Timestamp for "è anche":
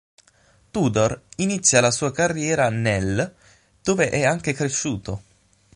4.09-4.53